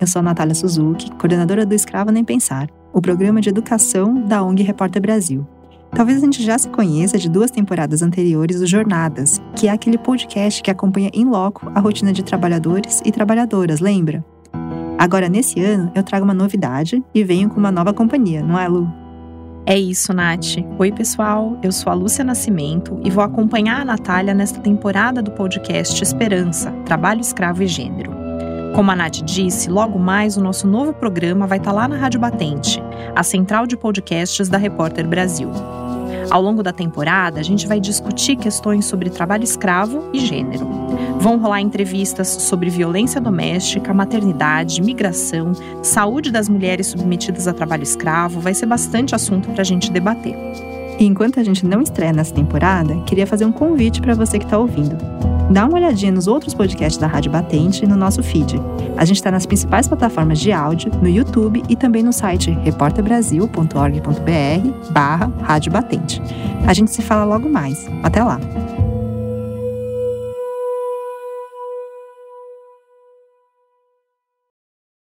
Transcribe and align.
Eu 0.00 0.06
sou 0.06 0.20
a 0.20 0.22
Natália 0.22 0.54
Suzuki, 0.54 1.10
coordenadora 1.12 1.66
do 1.66 1.74
Escravo 1.74 2.10
Nem 2.10 2.24
Pensar, 2.24 2.68
o 2.92 3.00
programa 3.00 3.40
de 3.40 3.48
educação 3.48 4.22
da 4.22 4.42
ONG 4.42 4.62
Repórter 4.62 5.02
Brasil. 5.02 5.46
Talvez 5.90 6.18
a 6.18 6.24
gente 6.24 6.42
já 6.42 6.58
se 6.58 6.68
conheça 6.68 7.16
de 7.16 7.28
duas 7.28 7.50
temporadas 7.50 8.02
anteriores 8.02 8.60
do 8.60 8.66
Jornadas, 8.66 9.40
que 9.54 9.68
é 9.68 9.70
aquele 9.70 9.96
podcast 9.96 10.62
que 10.62 10.70
acompanha 10.70 11.10
em 11.14 11.24
loco 11.24 11.70
a 11.74 11.80
rotina 11.80 12.12
de 12.12 12.22
trabalhadores 12.22 13.00
e 13.04 13.10
trabalhadoras, 13.10 13.80
lembra? 13.80 14.24
Agora, 14.98 15.28
nesse 15.28 15.60
ano, 15.60 15.90
eu 15.94 16.02
trago 16.02 16.24
uma 16.24 16.34
novidade 16.34 17.02
e 17.14 17.22
venho 17.22 17.48
com 17.48 17.58
uma 17.58 17.70
nova 17.70 17.92
companhia, 17.92 18.42
não 18.42 18.58
é, 18.58 18.66
Lu? 18.66 18.90
É 19.68 19.76
isso, 19.76 20.12
Nath. 20.12 20.58
Oi, 20.78 20.92
pessoal. 20.92 21.58
Eu 21.60 21.72
sou 21.72 21.90
a 21.90 21.94
Lúcia 21.94 22.22
Nascimento 22.22 23.00
e 23.02 23.10
vou 23.10 23.24
acompanhar 23.24 23.80
a 23.80 23.84
Natália 23.84 24.32
nesta 24.32 24.60
temporada 24.60 25.20
do 25.20 25.32
podcast 25.32 26.00
Esperança 26.00 26.70
Trabalho 26.84 27.20
Escravo 27.20 27.64
e 27.64 27.66
Gênero. 27.66 28.15
Como 28.76 28.90
a 28.90 28.94
Nath 28.94 29.22
disse, 29.24 29.70
logo 29.70 29.98
mais 29.98 30.36
o 30.36 30.42
nosso 30.42 30.68
novo 30.68 30.92
programa 30.92 31.46
vai 31.46 31.56
estar 31.56 31.72
lá 31.72 31.88
na 31.88 31.96
Rádio 31.96 32.20
Batente, 32.20 32.78
a 33.14 33.22
central 33.22 33.66
de 33.66 33.74
podcasts 33.74 34.50
da 34.50 34.58
Repórter 34.58 35.08
Brasil. 35.08 35.50
Ao 36.28 36.42
longo 36.42 36.62
da 36.62 36.74
temporada, 36.74 37.40
a 37.40 37.42
gente 37.42 37.66
vai 37.66 37.80
discutir 37.80 38.36
questões 38.36 38.84
sobre 38.84 39.08
trabalho 39.08 39.44
escravo 39.44 40.10
e 40.12 40.18
gênero. 40.18 40.68
Vão 41.18 41.38
rolar 41.38 41.62
entrevistas 41.62 42.28
sobre 42.28 42.68
violência 42.68 43.18
doméstica, 43.18 43.94
maternidade, 43.94 44.82
migração, 44.82 45.52
saúde 45.82 46.30
das 46.30 46.46
mulheres 46.46 46.88
submetidas 46.88 47.48
a 47.48 47.54
trabalho 47.54 47.82
escravo. 47.82 48.40
Vai 48.40 48.52
ser 48.52 48.66
bastante 48.66 49.14
assunto 49.14 49.48
para 49.52 49.62
a 49.62 49.64
gente 49.64 49.90
debater. 49.90 50.36
E 50.98 51.06
enquanto 51.06 51.40
a 51.40 51.42
gente 51.42 51.64
não 51.64 51.80
estreia 51.80 52.12
nessa 52.12 52.34
temporada, 52.34 52.94
queria 53.06 53.26
fazer 53.26 53.46
um 53.46 53.52
convite 53.52 54.02
para 54.02 54.12
você 54.12 54.38
que 54.38 54.44
está 54.44 54.58
ouvindo. 54.58 55.15
Dá 55.50 55.64
uma 55.64 55.76
olhadinha 55.76 56.12
nos 56.12 56.26
outros 56.26 56.54
podcasts 56.54 56.98
da 56.98 57.06
Rádio 57.06 57.30
Batente 57.30 57.84
e 57.84 57.86
no 57.86 57.96
nosso 57.96 58.22
feed. 58.22 58.60
A 58.96 59.04
gente 59.04 59.16
está 59.16 59.30
nas 59.30 59.44
principais 59.46 59.86
plataformas 59.86 60.40
de 60.40 60.50
áudio, 60.52 60.90
no 61.00 61.08
YouTube 61.08 61.62
e 61.68 61.76
também 61.76 62.02
no 62.02 62.12
site 62.12 62.50
repórterbrasil.org.br 62.50 64.90
barra 64.90 65.30
Rádio 65.42 65.70
Batente. 65.70 66.20
A 66.66 66.74
gente 66.74 66.90
se 66.90 67.02
fala 67.02 67.24
logo 67.24 67.48
mais. 67.48 67.86
Até 68.02 68.24
lá! 68.24 68.40